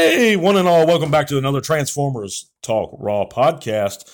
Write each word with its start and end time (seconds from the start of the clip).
Hey, 0.00 0.36
one 0.36 0.56
and 0.56 0.68
all, 0.68 0.86
welcome 0.86 1.10
back 1.10 1.26
to 1.26 1.38
another 1.38 1.60
Transformers 1.60 2.52
Talk 2.62 2.94
Raw 3.00 3.24
podcast. 3.24 4.08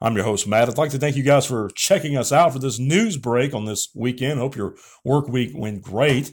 I'm 0.00 0.14
your 0.16 0.24
host, 0.24 0.48
Matt. 0.48 0.70
I'd 0.70 0.78
like 0.78 0.92
to 0.92 0.98
thank 0.98 1.14
you 1.14 1.22
guys 1.22 1.44
for 1.44 1.68
checking 1.74 2.16
us 2.16 2.32
out 2.32 2.54
for 2.54 2.58
this 2.58 2.78
news 2.78 3.18
break 3.18 3.52
on 3.52 3.66
this 3.66 3.90
weekend. 3.94 4.40
Hope 4.40 4.56
your 4.56 4.76
work 5.04 5.28
week 5.28 5.50
went 5.54 5.82
great. 5.82 6.32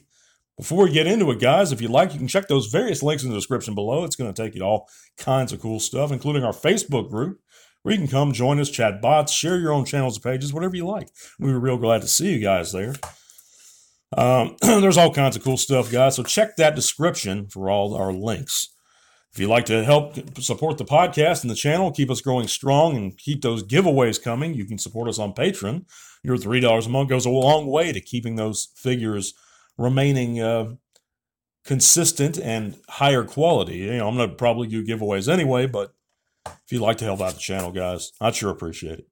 Before 0.55 0.85
we 0.85 0.93
get 0.93 1.05
into 1.05 1.29
it, 1.31 1.41
guys, 1.41 1.73
if 1.73 1.81
you'd 1.81 1.91
like, 1.91 2.13
you 2.13 2.17
can 2.17 2.29
check 2.29 2.47
those 2.47 2.67
various 2.67 3.03
links 3.03 3.23
in 3.23 3.29
the 3.29 3.35
description 3.35 3.75
below. 3.75 4.05
It's 4.05 4.15
going 4.15 4.33
to 4.33 4.41
take 4.41 4.53
you 4.53 4.61
to 4.61 4.65
all 4.65 4.89
kinds 5.17 5.51
of 5.51 5.59
cool 5.59 5.81
stuff, 5.81 6.13
including 6.13 6.45
our 6.45 6.53
Facebook 6.53 7.09
group, 7.09 7.41
where 7.81 7.93
you 7.93 7.99
can 7.99 8.07
come 8.07 8.31
join 8.31 8.57
us, 8.57 8.69
chat 8.69 9.01
bots, 9.01 9.33
share 9.33 9.59
your 9.59 9.73
own 9.73 9.83
channels 9.83 10.15
and 10.15 10.23
pages, 10.23 10.53
whatever 10.53 10.77
you 10.77 10.87
like. 10.87 11.09
We 11.37 11.51
were 11.51 11.59
real 11.59 11.75
glad 11.75 12.03
to 12.03 12.07
see 12.07 12.31
you 12.31 12.39
guys 12.39 12.71
there. 12.71 12.95
Um, 14.15 14.55
there's 14.61 14.97
all 14.97 15.13
kinds 15.13 15.35
of 15.35 15.43
cool 15.43 15.57
stuff, 15.57 15.91
guys. 15.91 16.15
So 16.15 16.23
check 16.23 16.55
that 16.55 16.73
description 16.73 17.47
for 17.47 17.69
all 17.69 17.95
our 17.95 18.13
links. 18.13 18.72
If 19.33 19.39
you'd 19.39 19.49
like 19.49 19.65
to 19.65 19.83
help 19.83 20.15
support 20.39 20.77
the 20.77 20.85
podcast 20.85 21.41
and 21.41 21.49
the 21.49 21.55
channel, 21.55 21.91
keep 21.91 22.11
us 22.11 22.21
growing 22.21 22.47
strong, 22.47 22.95
and 22.95 23.17
keep 23.17 23.41
those 23.41 23.63
giveaways 23.63 24.21
coming, 24.21 24.53
you 24.53 24.65
can 24.65 24.77
support 24.77 25.09
us 25.09 25.17
on 25.17 25.33
Patreon. 25.33 25.85
Your 26.23 26.37
$3 26.37 26.85
a 26.85 26.89
month 26.89 27.09
goes 27.09 27.25
a 27.25 27.31
long 27.31 27.65
way 27.65 27.91
to 27.91 27.99
keeping 27.99 28.35
those 28.35 28.67
figures 28.75 29.33
remaining 29.75 30.39
uh, 30.39 30.75
consistent 31.65 32.37
and 32.37 32.77
higher 32.87 33.23
quality. 33.23 33.77
You 33.77 33.97
know, 33.97 34.07
I'm 34.07 34.17
going 34.17 34.29
to 34.29 34.35
probably 34.35 34.67
do 34.67 34.85
giveaways 34.85 35.27
anyway, 35.27 35.65
but 35.65 35.95
if 36.45 36.71
you'd 36.71 36.81
like 36.81 36.97
to 36.97 37.05
help 37.05 37.19
out 37.19 37.33
the 37.33 37.39
channel, 37.39 37.71
guys, 37.71 38.11
I'd 38.21 38.35
sure 38.35 38.51
appreciate 38.51 38.99
it. 38.99 39.07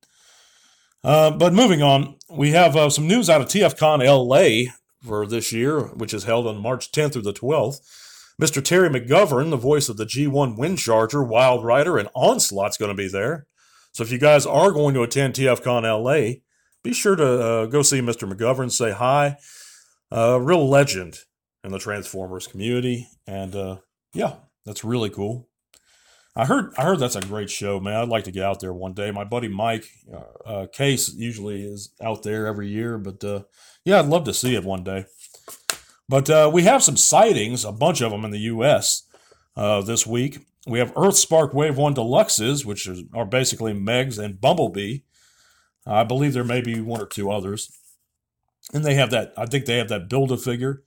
Uh, 1.04 1.32
but 1.32 1.52
moving 1.52 1.82
on, 1.82 2.18
we 2.30 2.52
have 2.52 2.76
uh, 2.76 2.92
some 2.92 3.08
news 3.08 3.28
out 3.28 3.42
of 3.42 3.48
TFCon 3.48 4.06
LA 4.06 4.72
for 5.02 5.26
this 5.26 5.52
year, 5.52 5.82
which 5.82 6.14
is 6.14 6.26
held 6.26 6.46
on 6.46 6.62
March 6.62 6.92
10th 6.92 7.14
through 7.14 7.24
the 7.24 7.34
12th. 7.34 7.80
Mr. 8.40 8.64
Terry 8.64 8.90
McGovern, 8.90 9.50
the 9.50 9.58
voice 9.58 9.90
of 9.90 9.98
the 9.98 10.06
G1 10.06 10.58
Windcharger, 10.58 11.28
Wild 11.28 11.64
Rider, 11.64 11.98
and 11.98 12.10
Onslaught's 12.16 12.78
going 12.78 12.92
to 12.92 12.96
be 12.96 13.08
there. 13.08 13.48
So 13.92 14.04
if 14.04 14.12
you 14.12 14.18
guys 14.18 14.46
are 14.46 14.72
going 14.72 14.94
to 14.94 15.04
attend 15.04 15.34
TFCon 15.34 15.84
LA, 15.84 16.40
be 16.84 16.94
sure 16.94 17.16
to 17.16 17.26
uh, 17.26 17.66
go 17.68 17.82
see 17.82 18.00
Mr. 18.00 18.32
McGovern, 18.32 18.72
say 18.72 18.92
hi. 18.92 19.38
A 20.12 20.34
uh, 20.34 20.38
real 20.38 20.68
legend 20.68 21.20
in 21.64 21.72
the 21.72 21.80
Transformers 21.80 22.48
community, 22.48 23.08
and 23.26 23.56
uh, 23.56 23.78
yeah, 24.14 24.36
that's 24.66 24.84
really 24.84 25.10
cool. 25.10 25.48
I 26.36 26.46
heard 26.46 26.74
I 26.78 26.84
heard 26.84 27.00
that's 27.00 27.16
a 27.16 27.22
great 27.22 27.50
show, 27.50 27.80
man. 27.80 27.96
I'd 27.96 28.10
like 28.10 28.24
to 28.26 28.32
get 28.32 28.44
out 28.44 28.60
there 28.60 28.74
one 28.74 28.94
day. 28.94 29.12
My 29.12 29.26
buddy 29.26 29.48
Mike 29.48 29.86
uh, 30.46 30.68
Case 30.72 31.14
usually 31.14 31.64
is 31.64 31.94
out 32.02 32.24
there 32.24 32.48
every 32.48 32.70
year, 32.70 32.98
but 32.98 33.24
uh, 33.24 33.44
yeah, 33.84 34.00
I'd 34.00 34.06
love 34.06 34.24
to 34.26 34.34
see 34.34 34.56
it 34.56 34.64
one 34.64 34.84
day. 34.84 35.06
But 36.12 36.30
uh, 36.30 36.52
we 36.54 36.64
have 36.64 36.84
some 36.84 36.98
sightings, 36.98 37.64
a 37.64 37.72
bunch 37.72 38.02
of 38.02 38.12
them 38.12 38.26
in 38.26 38.32
the 38.32 38.40
U.S. 38.40 39.04
Uh, 39.56 39.82
this 39.82 40.06
week. 40.06 40.40
We 40.68 40.80
have 40.80 40.92
Earth 40.98 41.16
Spark 41.16 41.54
Wave 41.54 41.78
1 41.78 41.96
Deluxes, 41.96 42.66
which 42.66 42.86
are, 42.86 42.98
are 43.14 43.26
basically 43.26 43.74
Megs 43.74 44.20
and 44.22 44.42
Bumblebee. 44.42 45.00
I 45.88 46.04
believe 46.04 46.34
there 46.34 46.44
may 46.44 46.60
be 46.60 46.82
one 46.82 47.00
or 47.00 47.06
two 47.06 47.32
others. 47.32 47.72
And 48.74 48.84
they 48.84 48.96
have 48.96 49.10
that, 49.12 49.32
I 49.38 49.46
think 49.46 49.66
they 49.66 49.78
have 49.78 49.88
that 49.88 50.10
Build 50.10 50.34
a 50.34 50.38
figure 50.38 50.84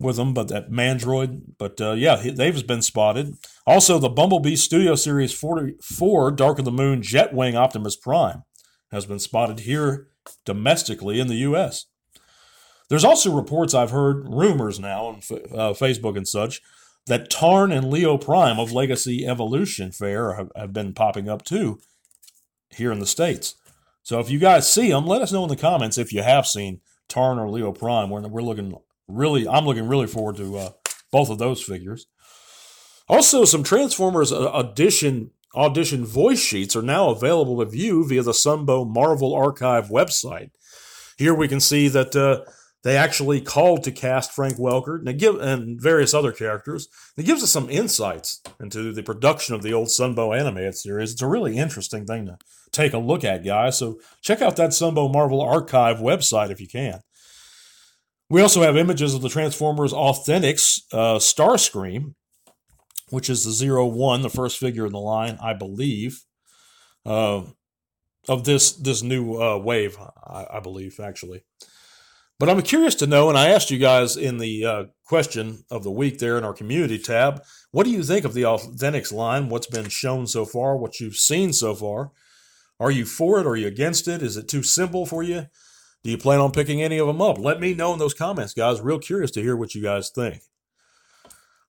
with 0.00 0.16
them, 0.16 0.34
but 0.34 0.48
that 0.48 0.72
Mandroid. 0.72 1.42
But 1.56 1.80
uh, 1.80 1.92
yeah, 1.92 2.16
they've 2.16 2.66
been 2.66 2.82
spotted. 2.82 3.36
Also, 3.68 4.00
the 4.00 4.08
Bumblebee 4.08 4.56
Studio 4.56 4.96
Series 4.96 5.32
44 5.32 6.32
Dark 6.32 6.58
of 6.58 6.64
the 6.64 6.72
Moon 6.72 7.00
Jetwing 7.00 7.54
Optimus 7.54 7.94
Prime 7.94 8.42
has 8.90 9.06
been 9.06 9.20
spotted 9.20 9.60
here 9.60 10.08
domestically 10.44 11.20
in 11.20 11.28
the 11.28 11.36
U.S. 11.36 11.86
There's 12.88 13.04
also 13.04 13.34
reports 13.34 13.74
I've 13.74 13.90
heard, 13.90 14.28
rumors 14.28 14.78
now 14.78 15.06
on 15.06 15.16
uh, 15.16 15.72
Facebook 15.72 16.16
and 16.16 16.28
such, 16.28 16.60
that 17.06 17.30
Tarn 17.30 17.72
and 17.72 17.90
Leo 17.90 18.16
Prime 18.16 18.58
of 18.58 18.72
Legacy 18.72 19.26
Evolution 19.26 19.92
Fair 19.92 20.34
have, 20.34 20.50
have 20.56 20.72
been 20.72 20.92
popping 20.92 21.28
up 21.28 21.44
too 21.44 21.80
here 22.70 22.92
in 22.92 22.98
the 22.98 23.06
States. 23.06 23.54
So 24.02 24.20
if 24.20 24.30
you 24.30 24.38
guys 24.38 24.70
see 24.70 24.90
them, 24.90 25.06
let 25.06 25.22
us 25.22 25.32
know 25.32 25.44
in 25.44 25.48
the 25.48 25.56
comments 25.56 25.98
if 25.98 26.12
you 26.12 26.22
have 26.22 26.46
seen 26.46 26.80
Tarn 27.08 27.38
or 27.38 27.48
Leo 27.48 27.72
Prime. 27.72 28.10
We're, 28.10 28.26
we're 28.28 28.42
looking 28.42 28.74
really, 29.08 29.48
I'm 29.48 29.64
looking 29.64 29.88
really 29.88 30.06
forward 30.06 30.36
to 30.36 30.56
uh, 30.56 30.70
both 31.10 31.30
of 31.30 31.38
those 31.38 31.62
figures. 31.62 32.06
Also, 33.08 33.44
some 33.44 33.62
Transformers 33.62 34.32
uh, 34.32 34.50
audition 34.50 35.30
audition 35.54 36.04
voice 36.04 36.40
sheets 36.40 36.74
are 36.74 36.82
now 36.82 37.10
available 37.10 37.58
to 37.58 37.70
view 37.70 38.06
via 38.06 38.22
the 38.22 38.32
Sunbow 38.32 38.88
Marvel 38.88 39.34
Archive 39.34 39.88
website. 39.88 40.50
Here 41.16 41.34
we 41.34 41.46
can 41.46 41.60
see 41.60 41.86
that 41.88 42.16
uh, 42.16 42.50
they 42.84 42.98
actually 42.98 43.40
called 43.40 43.82
to 43.84 43.90
cast 43.90 44.32
Frank 44.32 44.56
Welker 44.56 45.00
and, 45.04 45.18
give, 45.18 45.40
and 45.40 45.80
various 45.80 46.12
other 46.12 46.32
characters. 46.32 46.86
It 47.16 47.24
gives 47.24 47.42
us 47.42 47.50
some 47.50 47.70
insights 47.70 48.42
into 48.60 48.92
the 48.92 49.02
production 49.02 49.54
of 49.54 49.62
the 49.62 49.72
old 49.72 49.88
Sunbow 49.88 50.38
animated 50.38 50.76
series. 50.76 51.12
It's 51.12 51.22
a 51.22 51.26
really 51.26 51.56
interesting 51.56 52.04
thing 52.04 52.26
to 52.26 52.36
take 52.72 52.92
a 52.92 52.98
look 52.98 53.24
at, 53.24 53.44
guys. 53.44 53.78
So 53.78 53.98
check 54.20 54.42
out 54.42 54.56
that 54.56 54.70
Sunbow 54.70 55.10
Marvel 55.10 55.40
Archive 55.40 55.96
website 55.96 56.50
if 56.50 56.60
you 56.60 56.68
can. 56.68 57.00
We 58.28 58.42
also 58.42 58.62
have 58.62 58.76
images 58.76 59.14
of 59.14 59.22
the 59.22 59.28
Transformers 59.30 59.92
Authentics 59.92 60.82
uh, 60.92 61.18
Starscream, 61.18 62.14
which 63.08 63.30
is 63.30 63.44
the 63.44 63.52
Zero 63.52 63.86
One, 63.86 64.22
the 64.22 64.30
first 64.30 64.58
figure 64.58 64.86
in 64.86 64.92
the 64.92 64.98
line, 64.98 65.38
I 65.42 65.54
believe, 65.54 66.24
uh, 67.06 67.44
of 68.28 68.44
this 68.44 68.72
this 68.72 69.02
new 69.02 69.40
uh, 69.40 69.58
wave. 69.58 69.96
I, 70.26 70.46
I 70.54 70.60
believe 70.60 71.00
actually. 71.00 71.44
But 72.38 72.48
I'm 72.48 72.62
curious 72.62 72.96
to 72.96 73.06
know, 73.06 73.28
and 73.28 73.38
I 73.38 73.48
asked 73.48 73.70
you 73.70 73.78
guys 73.78 74.16
in 74.16 74.38
the 74.38 74.64
uh, 74.64 74.84
question 75.04 75.64
of 75.70 75.84
the 75.84 75.90
week 75.90 76.18
there 76.18 76.36
in 76.36 76.44
our 76.44 76.52
community 76.52 76.98
tab, 76.98 77.42
what 77.70 77.84
do 77.84 77.90
you 77.90 78.02
think 78.02 78.24
of 78.24 78.34
the 78.34 78.42
Authentics 78.42 79.12
line? 79.12 79.48
What's 79.48 79.68
been 79.68 79.88
shown 79.88 80.26
so 80.26 80.44
far? 80.44 80.76
What 80.76 80.98
you've 80.98 81.16
seen 81.16 81.52
so 81.52 81.74
far? 81.74 82.10
Are 82.80 82.90
you 82.90 83.04
for 83.04 83.38
it? 83.38 83.46
Are 83.46 83.56
you 83.56 83.68
against 83.68 84.08
it? 84.08 84.20
Is 84.20 84.36
it 84.36 84.48
too 84.48 84.64
simple 84.64 85.06
for 85.06 85.22
you? 85.22 85.46
Do 86.02 86.10
you 86.10 86.18
plan 86.18 86.40
on 86.40 86.50
picking 86.50 86.82
any 86.82 86.98
of 86.98 87.06
them 87.06 87.22
up? 87.22 87.38
Let 87.38 87.60
me 87.60 87.72
know 87.72 87.92
in 87.92 87.98
those 87.98 88.14
comments, 88.14 88.52
guys. 88.52 88.80
Real 88.80 88.98
curious 88.98 89.30
to 89.32 89.40
hear 89.40 89.56
what 89.56 89.74
you 89.74 89.82
guys 89.82 90.10
think. 90.10 90.42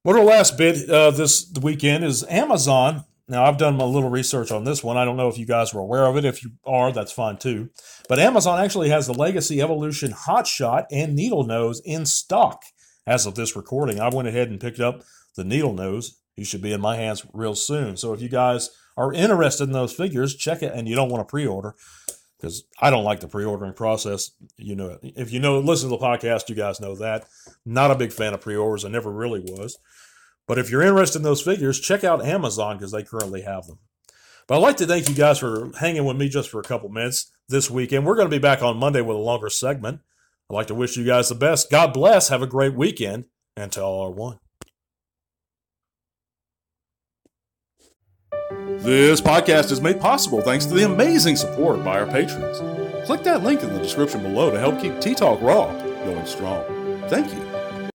What 0.02 0.18
our 0.18 0.24
last 0.24 0.58
bit 0.58 0.90
uh, 0.90 1.12
this 1.12 1.52
weekend 1.62 2.04
is 2.04 2.24
Amazon 2.26 3.06
now, 3.28 3.46
I've 3.46 3.58
done 3.58 3.80
a 3.80 3.86
little 3.86 4.10
research 4.10 4.52
on 4.52 4.66
this 4.66 4.84
one. 4.84 4.98
I 4.98 5.06
don't 5.06 5.18
know 5.18 5.30
if 5.30 5.38
you 5.40 5.48
guys 5.48 5.74
were 5.74 5.82
aware 5.82 6.06
of 6.06 6.16
it. 6.16 6.26
If 6.26 6.44
you 6.44 6.52
are, 6.64 6.92
that's 6.92 7.12
fine 7.12 7.38
too. 7.38 7.70
But 8.08 8.20
Amazon 8.20 8.60
actually 8.60 8.90
has 8.90 9.08
the 9.08 9.14
Legacy 9.14 9.62
Evolution 9.62 10.12
Hotshot 10.12 10.86
and 10.92 11.16
Needle 11.16 11.44
Nose 11.44 11.82
in 11.84 12.06
stock 12.06 12.62
as 13.08 13.26
of 13.26 13.34
this 13.34 13.56
recording. 13.56 14.00
I 14.00 14.10
went 14.10 14.28
ahead 14.28 14.50
and 14.50 14.60
picked 14.60 14.80
up 14.80 15.02
the 15.36 15.44
Needle 15.44 15.74
Nose. 15.74 16.20
He 16.36 16.44
should 16.44 16.62
be 16.62 16.72
in 16.72 16.82
my 16.82 16.98
hands 16.98 17.26
real 17.34 17.56
soon. 17.56 17.98
So 17.98 18.14
if 18.14 18.22
you 18.22 18.30
guys 18.30 18.70
are 18.96 19.12
interested 19.12 19.64
in 19.64 19.72
those 19.72 19.94
figures, 19.94 20.36
check 20.36 20.62
it. 20.62 20.74
And 20.74 20.88
you 20.88 20.96
don't 20.96 21.10
want 21.10 21.28
to 21.28 21.32
pre-order 21.32 21.74
because 22.38 22.64
I 22.80 22.92
don't 22.92 23.04
like 23.04 23.22
the 23.22 23.28
pre-ordering 23.28 23.74
process. 23.74 24.32
You 24.58 24.76
know, 24.76 25.00
if 25.02 25.32
you 25.32 25.40
know, 25.40 25.58
listen 25.58 25.90
to 25.90 25.98
the 25.98 26.04
podcast, 26.04 26.48
you 26.50 26.56
guys 26.56 26.80
know 26.80 26.96
that. 26.98 27.26
Not 27.66 27.90
a 27.90 27.96
big 27.96 28.14
fan 28.14 28.36
of 28.36 28.42
pre-orders. 28.42 28.86
I 28.86 28.90
never 28.90 29.12
really 29.12 29.40
was. 29.40 29.80
But 30.48 30.60
if 30.60 30.70
you're 30.70 30.82
interested 30.82 31.20
in 31.20 31.24
those 31.24 31.42
figures, 31.42 31.80
check 31.80 32.04
out 32.04 32.26
Amazon 32.26 32.78
because 32.78 32.92
they 32.92 33.04
currently 33.04 33.42
have 33.42 33.68
them. 33.68 33.80
But 34.48 34.58
I'd 34.58 34.62
like 34.62 34.78
to 34.78 34.86
thank 34.86 35.10
you 35.10 35.16
guys 35.16 35.40
for 35.40 35.72
hanging 35.80 36.06
with 36.06 36.18
me 36.18 36.30
just 36.30 36.50
for 36.50 36.60
a 36.60 36.64
couple 36.64 36.90
minutes 36.90 37.32
this 37.50 37.70
weekend. 37.70 38.06
We're 38.06 38.16
going 38.16 38.30
to 38.30 38.36
be 38.36 38.42
back 38.42 38.62
on 38.62 38.78
Monday 38.78 39.02
with 39.02 39.18
a 39.18 39.20
longer 39.20 39.50
segment. 39.50 40.02
I'd 40.50 40.54
like 40.54 40.68
to 40.68 40.76
wish 40.76 40.98
you 40.98 41.04
guys 41.04 41.30
the 41.30 41.36
best. 41.36 41.72
God 41.72 41.94
bless. 41.94 42.30
Have 42.30 42.44
a 42.44 42.48
great 42.48 42.76
weekend. 42.76 43.26
And 43.58 43.72
to 43.72 43.82
all 43.82 44.06
are 44.06 44.12
one. 44.12 44.40
This 48.80 49.22
podcast 49.22 49.72
is 49.72 49.82
made 49.82 50.00
possible 50.00 50.42
thanks 50.42 50.66
to 50.66 50.74
the 50.74 50.86
amazing 50.86 51.38
support 51.38 51.84
by 51.84 52.00
our 52.00 52.06
patrons. 52.06 52.60
Click 53.08 53.24
that 53.24 53.42
link 53.42 53.64
in 53.64 53.74
the 53.74 53.80
description 53.80 54.22
below 54.22 54.52
to 54.52 54.60
help 54.60 54.80
keep 54.80 55.00
T 55.00 55.16
Talk 55.16 55.42
Raw 55.42 55.72
going 56.04 56.26
strong. 56.26 56.64
Thank 57.08 57.34
you. 57.34 57.55